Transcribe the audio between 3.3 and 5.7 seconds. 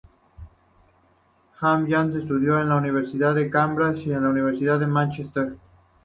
de Cambridge y en la Universidad de Mánchester.